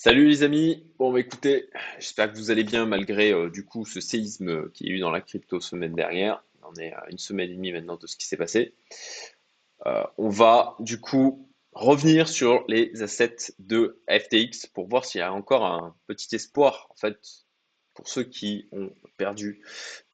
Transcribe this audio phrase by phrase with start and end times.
[0.00, 0.86] Salut les amis.
[0.96, 4.84] Bon, bah, écoutez, j'espère que vous allez bien malgré euh, du coup ce séisme qui
[4.84, 6.44] y a eu dans la crypto semaine dernière.
[6.62, 8.76] On est à une semaine et demie maintenant de ce qui s'est passé.
[9.86, 15.22] Euh, on va du coup revenir sur les assets de FTX pour voir s'il y
[15.22, 17.18] a encore un petit espoir en fait
[17.94, 19.64] pour ceux qui ont perdu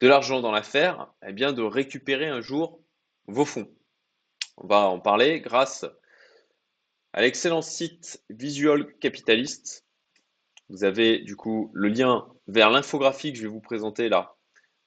[0.01, 2.81] de l'argent dans l'affaire, eh bien de récupérer un jour
[3.27, 3.69] vos fonds.
[4.57, 5.85] On va en parler grâce
[7.15, 9.85] à l'excellent site Visual Capitalist.
[10.69, 14.35] Vous avez du coup le lien vers l'infographie que je vais vous présenter là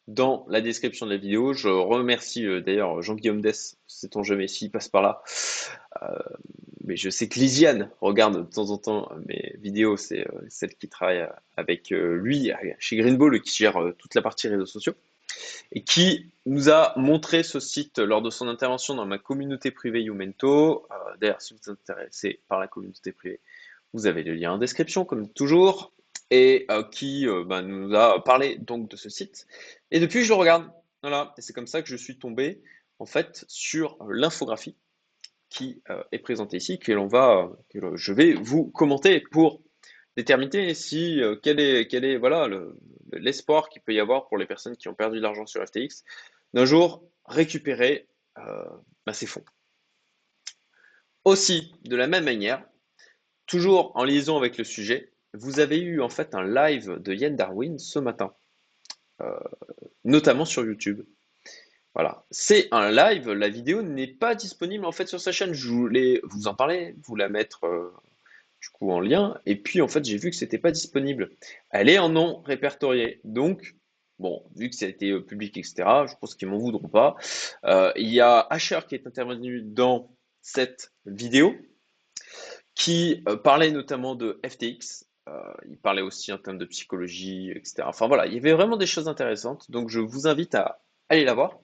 [0.10, 1.54] dans la description de la vidéo.
[1.54, 5.22] Je remercie euh, d'ailleurs Jean-Guillaume Dess, sait-on jamais s'il passe par là.
[6.04, 6.18] Euh,
[6.84, 10.76] mais je sais que Lisiane regarde de temps en temps mes vidéos, c'est euh, celle
[10.76, 11.26] qui travaille
[11.56, 14.96] avec lui chez Greenball qui gère toute la partie réseaux sociaux
[15.72, 20.02] et qui nous a montré ce site lors de son intervention dans ma communauté privée
[20.02, 20.88] Youmento.
[21.20, 23.42] D'ailleurs, si vous êtes intéressé par la communauté privée,
[23.94, 25.94] vous avez le lien en description comme toujours
[26.30, 29.48] et euh, qui euh, bah, nous a parlé donc de ce site.
[29.92, 30.70] Et depuis, je le regarde.
[31.02, 32.62] Voilà, et c'est comme ça que je suis tombé
[33.00, 34.76] en fait sur l'infographie
[35.50, 39.62] qui euh, est présentée ici, que l'on va, que je vais vous commenter pour
[40.18, 42.50] déterminer si quel est quel est voilà
[43.14, 46.04] l'espoir qu'il peut y avoir pour les personnes qui ont perdu de l'argent sur FTX
[46.54, 49.46] d'un jour récupérer bah, ces fonds.
[51.24, 52.62] Aussi, de la même manière,
[53.46, 57.36] toujours en liaison avec le sujet, vous avez eu en fait un live de Yann
[57.36, 58.34] Darwin ce matin,
[59.22, 59.38] euh,
[60.04, 61.06] notamment sur YouTube.
[61.94, 65.54] Voilà, c'est un live, la vidéo n'est pas disponible en fait sur sa chaîne.
[65.54, 67.94] Je voulais vous en parler, vous la mettre euh,
[68.62, 71.32] du coup en lien, et puis en fait j'ai vu que c'était pas disponible.
[71.70, 73.76] Elle est en nom répertorié, donc
[74.20, 75.76] bon, vu que ça a été euh, public, etc.,
[76.08, 77.16] je pense qu'ils m'en voudront pas.
[77.96, 80.10] il y a Asher qui est intervenu dans
[80.42, 81.56] cette vidéo,
[82.76, 87.84] qui parlait notamment de FTX, euh, il parlait aussi en termes de psychologie, etc.
[87.86, 89.70] Enfin voilà, il y avait vraiment des choses intéressantes.
[89.70, 90.80] Donc je vous invite à
[91.10, 91.60] aller la voir.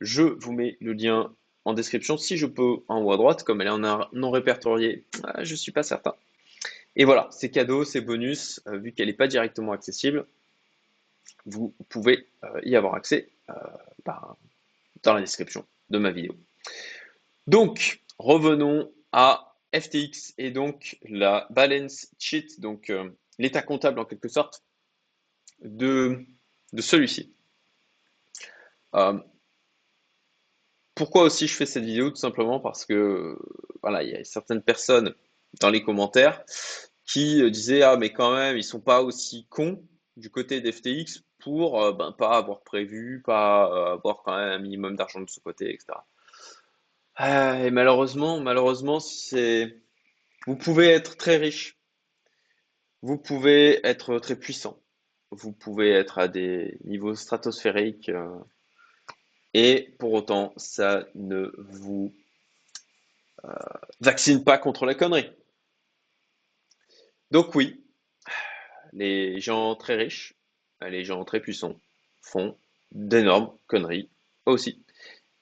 [0.00, 1.32] Je vous mets le lien
[1.64, 3.44] en description si je peux en haut à droite.
[3.44, 6.14] Comme elle est en non répertoriée, ah, je ne suis pas certain.
[6.96, 10.26] Et voilà, c'est cadeau, c'est bonus, euh, vu qu'elle n'est pas directement accessible,
[11.46, 13.30] vous pouvez euh, y avoir accès
[14.04, 14.36] bah,
[15.02, 16.34] dans la description de ma vidéo.
[17.46, 24.28] Donc, revenons à FTX est donc la balance sheet, donc euh, l'état comptable en quelque
[24.28, 24.62] sorte
[25.60, 26.24] de,
[26.72, 27.34] de celui-ci.
[28.94, 29.18] Euh,
[30.94, 32.10] pourquoi aussi je fais cette vidéo?
[32.10, 33.36] Tout simplement parce que
[33.82, 35.14] voilà, il y a certaines personnes
[35.60, 36.42] dans les commentaires
[37.06, 39.82] qui euh, disaient ah mais quand même ils sont pas aussi cons
[40.16, 45.20] du côté d'FTX pour ben, pas avoir prévu, pas avoir quand même un minimum d'argent
[45.20, 45.98] de ce côté, etc.
[47.16, 49.80] Ah, et malheureusement, malheureusement, c'est
[50.46, 51.78] vous pouvez être très riche,
[53.02, 54.80] vous pouvez être très puissant,
[55.30, 58.38] vous pouvez être à des niveaux stratosphériques, euh,
[59.54, 62.12] et pour autant, ça ne vous
[63.44, 63.52] euh,
[64.00, 65.30] vaccine pas contre la connerie.
[67.34, 67.82] Donc oui,
[68.92, 70.36] les gens très riches,
[70.80, 71.80] les gens très puissants
[72.22, 72.56] font
[72.92, 74.08] d'énormes conneries
[74.46, 74.84] aussi.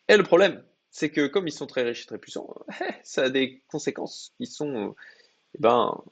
[0.08, 2.48] Et le problème, c'est que comme ils sont très riches et très puissants,
[3.04, 4.96] ça a des conséquences qui sont
[5.54, 6.02] eh ben,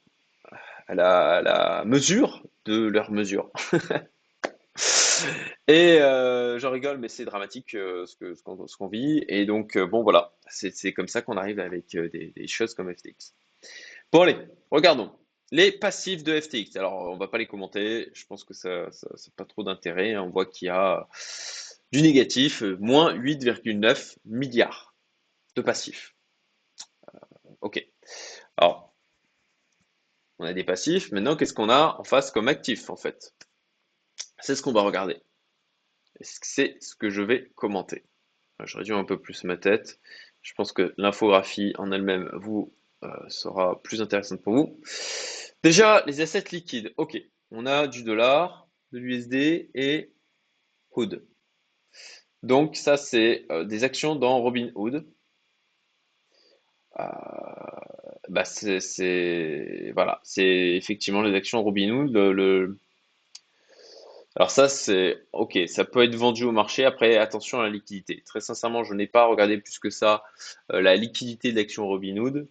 [0.87, 3.49] à, la, mesure de leur mesure.
[5.67, 9.25] et euh, j'en rigole, mais c'est dramatique euh, ce qu'on vit.
[9.27, 13.33] Et donc, euh, bon, voilà, c'est comme ça qu'on arrive avec des, choses comme FTX.
[14.11, 14.37] Bon, allez,
[14.69, 15.11] regardons.
[15.51, 16.77] Les passifs de FTX.
[16.77, 18.09] Alors, on va pas les commenter.
[18.13, 20.17] Je pense que ça n'a pas trop d'intérêt.
[20.17, 21.07] On voit qu'il y a
[21.91, 24.95] du négatif, moins 8,9 milliards
[25.55, 26.15] de passifs.
[27.13, 27.19] Euh,
[27.59, 27.85] ok.
[28.55, 28.95] Alors,
[30.39, 31.11] on a des passifs.
[31.11, 33.35] Maintenant, qu'est-ce qu'on a en face comme actif, en fait?
[34.39, 35.21] C'est ce qu'on va regarder.
[36.21, 38.05] C'est ce que je vais commenter?
[38.63, 39.99] Je réduis un peu plus ma tête.
[40.41, 42.73] Je pense que l'infographie en elle-même vous
[43.27, 44.79] sera plus intéressante pour vous.
[45.63, 46.93] Déjà, les assets liquides.
[46.97, 47.21] Ok,
[47.51, 50.11] on a du dollar, de l'USD et
[50.91, 51.23] HOOD.
[52.43, 55.05] Donc ça, c'est euh, des actions dans Robinhood.
[56.99, 57.03] Euh,
[58.29, 62.11] bah c'est voilà, c'est effectivement les actions Robinhood.
[62.11, 62.77] Le,
[64.35, 66.85] Alors ça, c'est ok, ça peut être vendu au marché.
[66.85, 68.23] Après, attention à la liquidité.
[68.25, 70.23] Très sincèrement, je n'ai pas regardé plus que ça
[70.71, 72.47] euh, la liquidité de l'action Robinhood.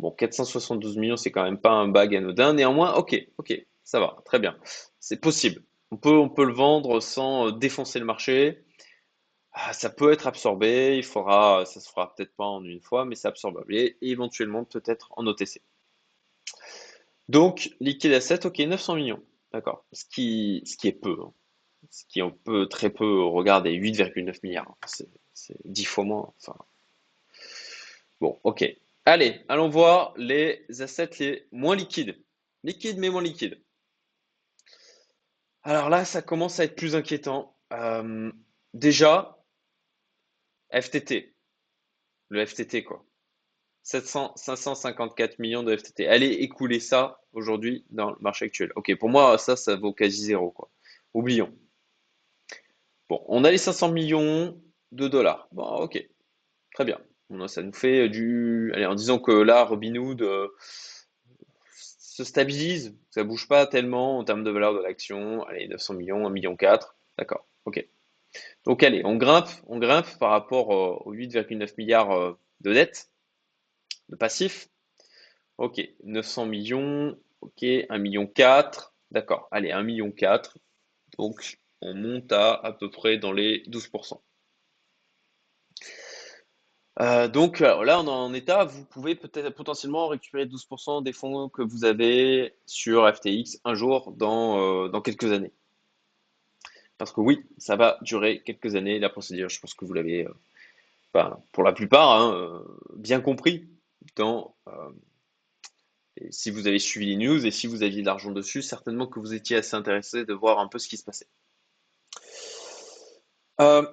[0.00, 2.54] Bon, 472 millions, c'est quand même pas un bag anodin.
[2.54, 4.58] Néanmoins, ok, ok, ça va, très bien.
[4.98, 5.62] C'est possible.
[5.90, 8.64] On peut, le vendre sans défoncer le marché.
[9.52, 13.04] Ah, ça peut être absorbé, il faudra, ça se fera peut-être pas en une fois,
[13.04, 15.60] mais c'est absorbable et éventuellement peut-être en OTC.
[17.28, 19.22] Donc, liquide asset, ok, 900 millions.
[19.52, 19.84] D'accord.
[19.92, 21.16] Ce qui, est peu.
[21.20, 21.32] hein.
[21.90, 24.76] Ce qui on peut très peu regarder, 8,9 milliards.
[24.86, 26.32] C'est c'est 10 fois moins.
[28.20, 28.64] Bon, ok.
[29.04, 32.22] Allez, allons voir les assets les moins liquides.
[32.62, 33.62] Liquides mais moins liquides.
[35.62, 37.56] Alors là, ça commence à être plus inquiétant.
[37.72, 38.32] Euh,
[38.74, 39.38] déjà,
[40.72, 41.34] FTT,
[42.28, 43.04] le FTT quoi.
[43.82, 46.06] 700, 554 millions de FTT.
[46.06, 48.72] Allez écouler ça aujourd'hui dans le marché actuel.
[48.76, 50.70] Ok, pour moi, ça, ça vaut quasi zéro quoi.
[51.14, 51.52] Oublions.
[53.08, 54.60] Bon, on a les 500 millions
[54.92, 55.48] de dollars.
[55.52, 56.08] Bon, ok,
[56.74, 57.00] très bien.
[57.46, 58.72] Ça nous fait du.
[58.74, 60.48] Allez, en disant que là, Robinhood euh,
[61.76, 65.44] se stabilise, ça bouge pas tellement en termes de valeur de l'action.
[65.44, 66.96] Allez, 900 millions, 1 million 4.
[67.18, 67.86] D'accord, ok.
[68.64, 73.10] Donc allez, on grimpe, on grimpe par rapport euh, aux 8,9 milliards euh, de dettes,
[74.08, 74.68] de passifs.
[75.58, 78.92] Ok, 900 millions, ok, 1 million 4.
[79.12, 80.58] D'accord, allez, 1 million 4.
[81.18, 84.20] Donc on monte à à peu près dans les 12%.
[87.00, 91.12] Euh, donc alors là, on est en état, vous pouvez peut-être potentiellement récupérer 12% des
[91.12, 95.52] fonds que vous avez sur FTX un jour dans, euh, dans quelques années.
[96.98, 99.48] Parce que oui, ça va durer quelques années, la procédure.
[99.48, 102.62] Je pense que vous l'avez, euh, pour la plupart, hein, euh,
[102.96, 103.68] bien compris
[104.16, 104.90] dans, euh,
[106.30, 109.18] si vous avez suivi les news et si vous aviez de l'argent dessus, certainement que
[109.18, 111.28] vous étiez assez intéressé de voir un peu ce qui se passait.
[113.60, 113.86] Euh,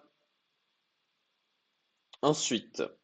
[2.21, 2.97] ensuite, euh,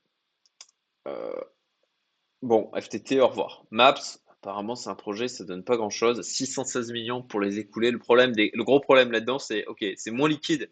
[2.42, 3.66] bon, FTT, au revoir.
[3.72, 6.22] Maps, apparemment, c'est un projet, ça donne pas grand-chose.
[6.22, 7.92] 616 millions pour les écouler.
[7.92, 10.70] Le problème le gros problème là-dedans, c'est, ok, c'est moins liquide.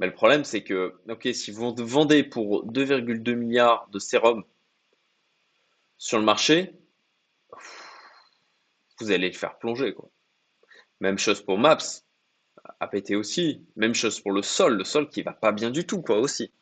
[0.00, 4.44] Mais le problème, c'est que, ok, si vous vendez pour 2,2 milliards de sérum
[5.98, 6.74] sur le marché,
[9.00, 9.94] vous allez le faire plonger.
[11.00, 12.02] Même chose pour Maps,
[12.80, 13.66] APT aussi.
[13.76, 16.52] Même chose pour le sol, le sol qui va pas bien du tout, quoi, aussi.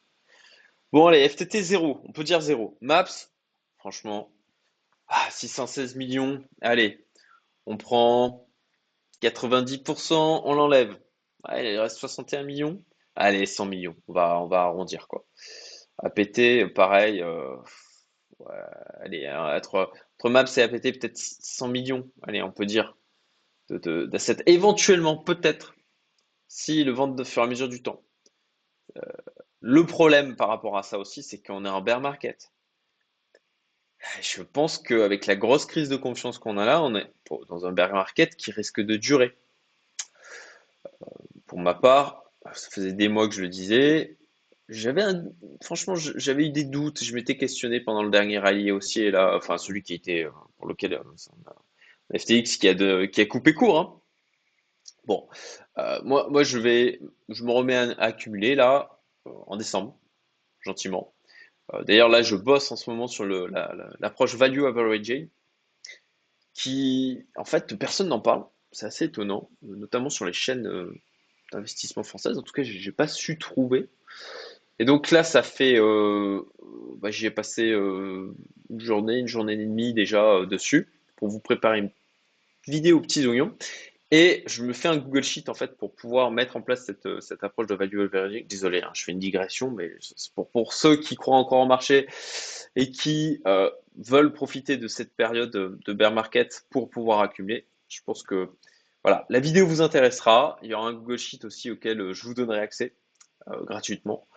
[0.93, 2.77] Bon, allez, FTT 0, on peut dire 0.
[2.83, 3.31] Maps,
[3.79, 4.31] franchement,
[5.09, 6.45] ah, 616 millions.
[6.61, 7.07] Allez,
[7.67, 8.49] on prend
[9.23, 10.99] 90%, on l'enlève.
[11.49, 12.85] Ouais, il reste 61 millions.
[13.17, 15.25] Allez, 100 millions, on va, on va arrondir, quoi.
[15.99, 17.57] APT, pareil, euh,
[19.01, 22.11] allez, hein, entre, entre Maps et APT, peut-être 100 millions.
[22.23, 22.97] Allez, on peut dire
[23.71, 24.43] d'assets.
[24.47, 25.75] Éventuellement, peut-être,
[26.49, 28.03] si le vendent de fur et à mesure du temps.
[29.63, 32.53] Le problème par rapport à ça aussi, c'est qu'on est en bear market.
[34.21, 37.11] Je pense qu'avec la grosse crise de confiance qu'on a là, on est
[37.49, 39.37] dans un bear market qui risque de durer.
[41.47, 44.19] Pour ma part, ça faisait des mois que je le disais.
[44.69, 45.05] J'avais
[45.63, 47.05] franchement, j'avais eu des doutes.
[47.05, 50.67] Je m'étais questionné pendant le dernier rallye haussier là, enfin celui qui était euh, pour
[50.67, 53.79] lequel euh, FTX qui a qui a coupé court.
[53.79, 54.03] hein.
[55.05, 55.29] Bon,
[55.79, 59.97] euh, moi, je vais, je me remets à, accumuler là euh, en décembre,
[60.61, 61.13] gentiment.
[61.75, 65.29] Euh, d'ailleurs là, je bosse en ce moment sur l'approche value averaging,
[66.55, 68.45] qui, en fait, personne n'en parle.
[68.73, 70.95] C'est assez étonnant, euh, notamment sur les chaînes euh,
[71.53, 72.39] d'investissement françaises.
[72.39, 73.89] En tout cas, j'ai pas su trouver.
[74.79, 76.43] Et donc là, ça fait, euh,
[76.97, 78.35] bah, j'y ai passé euh,
[78.71, 81.91] une journée, une journée et demie déjà euh, dessus pour vous préparer une
[82.67, 83.55] vidéo aux petits oignons.
[84.15, 87.07] Et je me fais un Google Sheet en fait pour pouvoir mettre en place cette,
[87.07, 88.47] euh, cette approche de value averaging.
[88.47, 89.91] Désolé, hein, je fais une digression, mais
[90.35, 92.07] pour, pour ceux qui croient encore en marché
[92.77, 98.01] et qui euh, veulent profiter de cette période de, bear market pour pouvoir accumuler, je
[98.05, 98.51] pense que
[99.03, 100.59] voilà, la vidéo vous intéressera.
[100.63, 102.95] Il y aura un Google Sheet aussi auquel euh, je vous donnerai accès
[103.67, 104.29] gratuitement.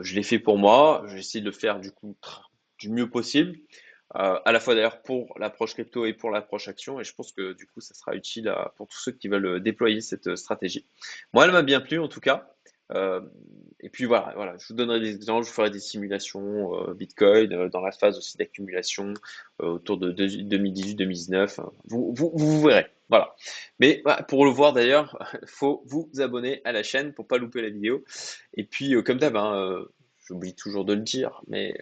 [0.00, 2.16] Je l'ai fait pour moi, j'essaie de le faire du coup
[2.78, 3.58] du mieux possible.
[4.16, 7.00] Euh, à la fois d'ailleurs pour l'approche crypto et pour l'approche action.
[7.00, 9.60] Et je pense que du coup, ça sera utile pour tous ceux qui veulent euh,
[9.60, 10.86] déployer cette euh, stratégie.
[11.34, 12.50] Moi, elle m'a bien plu en tout cas.
[13.80, 17.82] Et puis voilà, voilà, je vous donnerai des exemples, je ferai des simulations Bitcoin dans
[17.82, 19.12] la phase aussi d'accumulation
[19.58, 21.60] autour de 2018-2019.
[21.84, 22.86] Vous, vous, verrez.
[23.10, 23.36] Voilà.
[23.78, 27.60] Mais voilà, pour le voir d'ailleurs, faut vous abonner à la chaîne pour pas louper
[27.60, 28.04] la vidéo.
[28.54, 29.84] Et puis, comme d'hab, hein,
[30.26, 31.74] j'oublie toujours de le dire, mais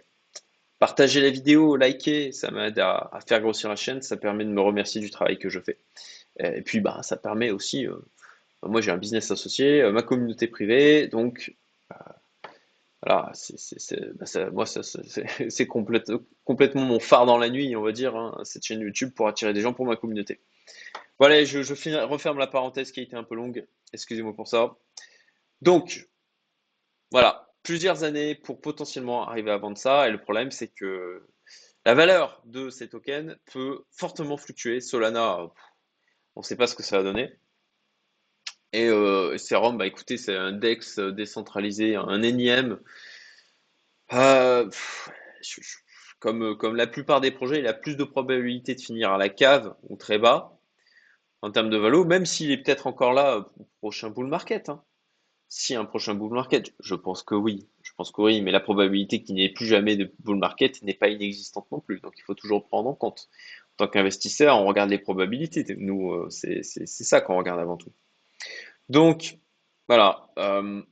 [0.79, 4.51] Partagez la vidéo, likez, ça m'aide à, à faire grossir la chaîne, ça permet de
[4.51, 5.79] me remercier du travail que je fais.
[6.41, 7.97] Et puis bah ça permet aussi, euh,
[8.63, 11.55] moi j'ai un business associé, euh, ma communauté privée, donc
[11.93, 11.97] euh,
[13.03, 14.83] voilà, c'est, bah, moi c'est
[15.51, 16.11] c'est complète-
[16.45, 19.53] complètement mon phare dans la nuit, on va dire, hein, cette chaîne YouTube pour attirer
[19.53, 20.41] des gens pour ma communauté.
[21.19, 24.77] Voilà, je, je referme la parenthèse qui a été un peu longue, excusez-moi pour ça.
[25.63, 26.09] Donc,
[27.11, 30.07] voilà, plusieurs années pour potentiellement arriver à vendre ça.
[30.07, 31.27] Et le problème, c'est que
[31.85, 34.81] la valeur de ces tokens peut fortement fluctuer.
[34.81, 35.41] Solana,
[36.37, 37.33] on ne sait pas ce que ça va donner.
[38.73, 42.79] Et euh, Serum, bah écoutez, c'est un DEX décentralisé, un énième.
[44.13, 44.71] Euh,
[46.21, 49.29] comme, comme la plupart des projets, il a plus de probabilité de finir à la
[49.29, 50.57] cave ou très bas
[51.43, 54.69] en termes de valo, même s'il est peut-être encore là au prochain bull market.
[54.69, 54.85] Hein.
[55.49, 58.61] Si un prochain bull market, je pense que oui, je pense que oui, mais la
[58.61, 62.15] probabilité qu'il n'y ait plus jamais de bull market n'est pas inexistante non plus, donc
[62.19, 63.29] il faut toujours prendre en compte.
[63.75, 65.65] En tant qu'investisseur, on regarde les probabilités.
[65.79, 67.93] Nous, euh, c'est ça qu'on regarde avant tout.
[68.89, 69.39] Donc,
[69.87, 70.31] voilà.
[70.39, 70.83] Euh,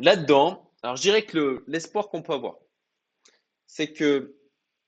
[0.00, 2.58] là-dedans, alors je dirais que l'espoir qu'on peut avoir,
[3.66, 4.36] c'est que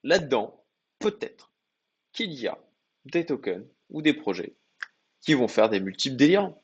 [0.02, 0.64] là-dedans,
[0.98, 1.52] peut-être
[2.12, 2.58] qu'il y a
[3.06, 4.56] des tokens ou des projets
[5.20, 6.62] qui vont faire des multiples délirants,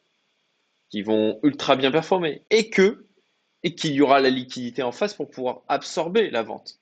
[0.92, 3.06] qui vont ultra bien performer, et que
[3.62, 6.80] et qu'il y aura la liquidité en face pour pouvoir absorber la vente.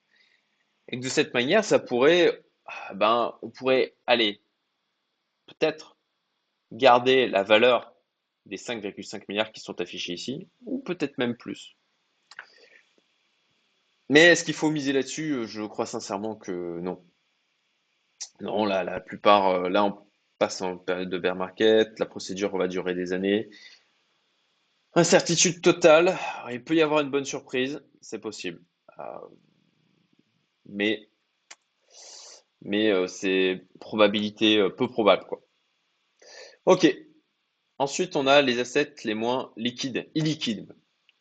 [0.89, 4.41] Et que de cette manière, ça pourrait, ah, ben, on pourrait aller
[5.47, 5.97] peut-être
[6.73, 7.95] garder la valeur
[8.47, 11.77] des 5,5 milliards qui sont affichés ici, ou peut-être même plus.
[14.09, 15.47] Mais est-ce qu'il faut miser là-dessus?
[15.47, 17.01] Je crois sincèrement que non.
[18.41, 19.99] Non, là, la plupart, euh, là, on
[20.39, 23.51] passe en période de bear market, la procédure va durer des années.
[24.95, 26.19] Incertitude totale,
[26.51, 28.61] il peut y avoir une bonne surprise, c'est possible.
[28.99, 29.05] Euh,
[30.65, 31.09] mais
[32.91, 35.43] euh, c'est probabilité euh, peu probable quoi.
[36.67, 36.93] Ok.
[37.79, 40.75] Ensuite, on a les assets les moins liquides, illiquides.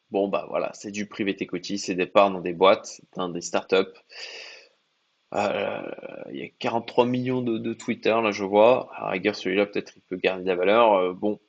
[0.10, 3.42] Bon bah voilà, c'est du private equity, c'est des parts dans des boîtes, dans des
[3.42, 3.78] startups.
[5.32, 5.38] il
[6.32, 8.90] y a 43 millions de, Twitter là, je vois.
[8.96, 11.14] À rigueur, celui-là peut-être il peut garder de la valeur.
[11.14, 11.40] bon,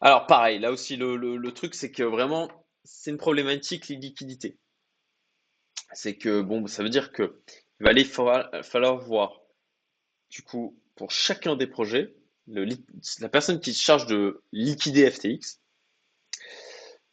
[0.00, 2.50] alors pareil, là aussi le, truc c'est que vraiment
[2.84, 4.58] c'est une problématique liquidité.
[5.92, 7.40] C'est que bon, ça veut dire que
[7.80, 9.40] il va aller falloir, voir
[10.30, 12.14] du coup pour chacun des projets,
[12.48, 15.60] la personne qui se charge de liquider FTX,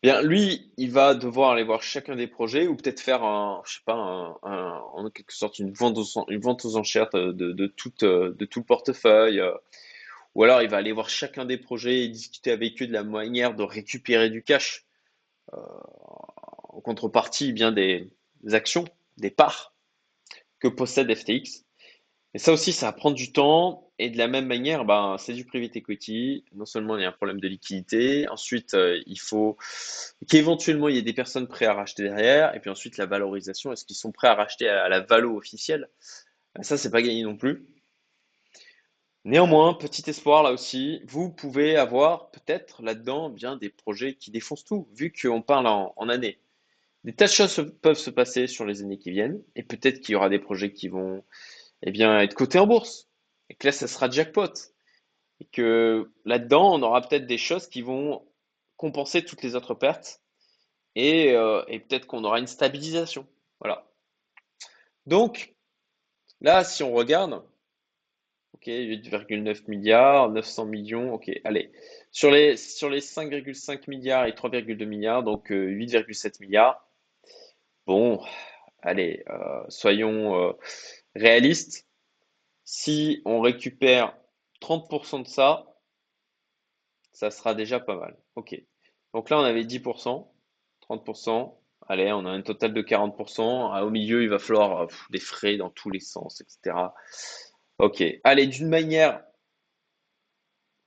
[0.02, 3.76] bien lui, il va devoir aller voir chacun des projets ou peut-être faire un, je
[3.76, 3.96] sais pas,
[4.44, 9.42] en quelque sorte une vente aux, enchères de, tout, de tout le portefeuille.
[10.36, 13.04] Ou alors il va aller voir chacun des projets et discuter avec eux de la
[13.04, 14.86] manière de récupérer du cash
[15.54, 15.58] euh,
[16.70, 18.10] en contrepartie bien des,
[18.52, 18.86] actions,
[19.18, 19.76] des parts
[20.60, 21.66] que possède FTX.
[22.34, 23.92] Et ça aussi, ça va prendre du temps.
[24.00, 26.46] Et de la même manière, ben, c'est du private equity.
[26.54, 29.56] Non seulement il y a un problème de liquidité, ensuite euh, il faut
[30.28, 32.56] qu'éventuellement il y ait des personnes prêtes à racheter derrière.
[32.56, 35.90] Et puis ensuite la valorisation, est-ce qu'ils sont prêts à racheter à la valo officielle?
[36.62, 37.68] Ça, c'est pas gagné non plus.
[39.26, 44.66] Néanmoins, petit espoir là aussi, vous pouvez avoir peut-être là-dedans bien des projets qui défoncent
[44.66, 46.40] tout, vu qu'on parle en, année.
[47.06, 50.14] Des tas de choses peuvent se passer sur les années qui viennent, et peut-être qu'il
[50.14, 51.24] y aura des projets qui vont
[51.84, 53.08] eh bien, être cotés en bourse,
[53.50, 54.54] et que là, ça sera jackpot.
[55.40, 58.26] Et que là-dedans, on aura peut-être des choses qui vont
[58.78, 60.22] compenser toutes les autres pertes,
[60.96, 63.26] et, euh, et peut-être qu'on aura une stabilisation.
[63.62, 63.90] Voilà.
[65.06, 65.56] Donc,
[66.42, 67.42] là, si on regarde,
[68.54, 71.14] Ok, 8,9 milliards, 900 millions.
[71.14, 71.72] Ok, allez.
[72.12, 76.88] Sur les, sur les 5,5 milliards et 3,2 milliards, donc 8,7 euh, milliards.
[77.88, 78.24] Bon,
[78.82, 80.54] allez, euh, soyons euh,
[81.16, 81.88] réalistes.
[82.64, 84.16] Si on récupère
[84.62, 85.66] 30% de ça,
[87.12, 88.18] ça sera déjà pas mal.
[88.36, 88.56] Ok.
[89.14, 90.28] Donc là, on avait 10%,
[90.90, 91.56] 30%.
[91.88, 93.82] Allez, on a un total de 40%.
[93.82, 96.76] Au milieu, il va falloir des frais dans tous les sens, etc.
[97.80, 99.24] Ok, allez, d'une manière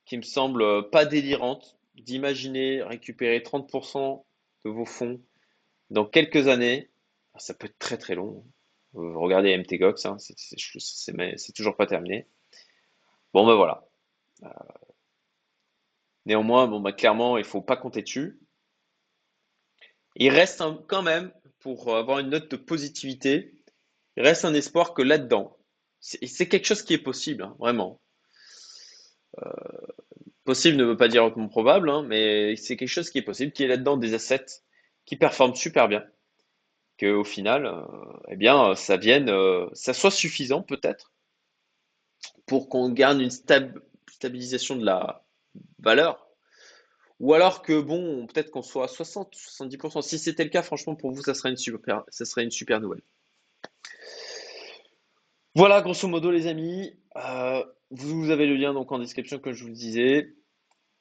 [0.05, 4.25] qui me semble euh, pas délirante, d'imaginer récupérer 30%
[4.65, 5.21] de vos fonds
[5.91, 6.91] dans quelques années,
[7.37, 8.45] ça peut être très très long.
[8.95, 12.27] Euh, regardez MTGOX, hein, c'est toujours pas terminé.
[13.35, 13.87] Bon ben voilà.
[14.45, 14.49] Euh,
[16.25, 18.39] néanmoins, bon bah clairement, il faut pas compter dessus.
[20.15, 23.53] Il reste quand même, pour avoir une note de positivité,
[24.17, 25.56] il reste un espoir que là-dedans,
[26.07, 28.01] c'est quelque chose qui est possible, hein, vraiment.
[29.43, 29.51] Euh,
[30.45, 33.53] possible ne veut pas dire hautement probable, hein, mais c'est quelque chose qui est possible,
[33.53, 34.63] qui est là-dedans des assets
[35.05, 36.05] qui performent super bien.
[36.99, 37.83] Que au final, euh,
[38.29, 41.13] eh bien, ça vienne, euh, ça soit suffisant peut-être
[42.47, 45.25] pour qu'on garde une stabilisation de la
[45.81, 46.29] valeur.
[47.21, 50.03] Ou alors que bon, peut-être qu'on soit à 60, 70%.
[50.03, 52.81] Si c'était le cas, franchement, pour vous, ça serait une super, ça serait une super
[52.81, 53.03] nouvelle.
[55.57, 56.93] Voilà, grosso modo, les amis.
[57.17, 60.35] Euh, vous avez le lien donc en description, comme je vous disais.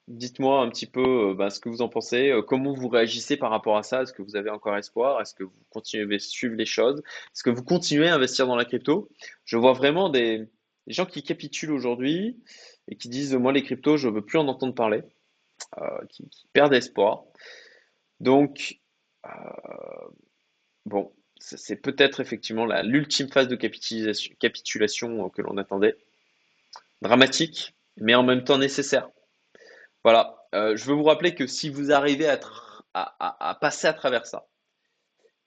[0.07, 3.75] dites-moi un petit peu bah, ce que vous en pensez, comment vous réagissez par rapport
[3.75, 4.03] à ça.
[4.03, 5.19] Est-ce que vous avez encore espoir?
[5.19, 6.99] Est-ce que vous continuez à suivre les choses?
[7.33, 9.09] Est-ce que vous continuez à investir dans la crypto?
[9.43, 10.47] Je vois vraiment des,
[10.87, 12.41] gens qui capitulent aujourd'hui
[12.87, 15.01] et qui disent, moi, les cryptos, je veux plus en entendre parler,
[16.07, 17.25] qui perdent espoir.
[18.21, 18.79] Donc,
[20.85, 21.11] bon,
[21.45, 25.95] c'est peut-être effectivement l'ultime phase de capitulation, que l'on attendait.
[27.01, 29.09] Dramatique, mais en même temps nécessaire.
[30.03, 30.47] Voilà.
[30.55, 34.47] Euh, je veux vous rappeler que si vous arrivez à, passer à travers ça,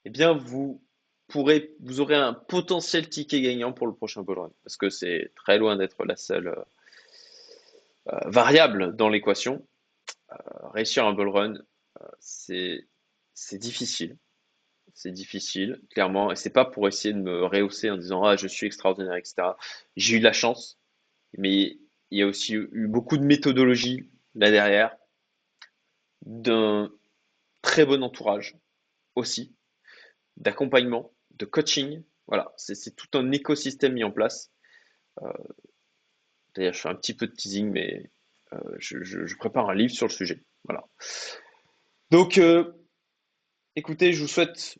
[0.04, 0.80] eh bien, vous
[1.26, 4.52] pourrez, aurez un potentiel ticket gagnant pour le prochain bull run.
[4.62, 9.66] Parce que c'est très loin d'être la seule euh, euh, variable dans l'équation.
[10.74, 11.54] réussir un bull run,
[12.20, 12.86] c'est
[13.52, 14.16] difficile
[14.98, 18.48] c'est difficile, clairement, et c'est pas pour essayer de me rehausser en disant ah je
[18.48, 19.50] suis extraordinaire, etc.
[19.94, 20.80] J'ai eu de la chance,
[21.36, 21.78] mais
[22.10, 24.96] il y a aussi eu beaucoup de méthodologie là derrière,
[26.22, 26.90] d'un
[27.62, 28.56] très bon entourage
[29.14, 29.54] aussi,
[30.36, 32.02] d'accompagnement, de coaching.
[32.26, 34.50] Voilà, c'est tout un écosystème mis en place.
[35.22, 35.32] Euh,
[36.56, 38.10] d'ailleurs, je fais un petit peu de teasing, mais
[38.52, 40.42] euh, je, prépare un livre sur le sujet.
[40.64, 40.84] Voilà.
[42.10, 42.72] Donc, euh,
[43.76, 44.76] écoutez, je vous souhaite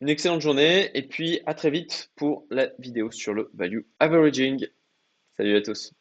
[0.00, 4.66] une excellente journée et puis à très vite pour la vidéo sur le value averaging.
[5.36, 5.92] Salut à tous.